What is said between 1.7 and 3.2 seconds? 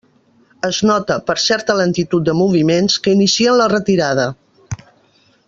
lentitud de moviments, que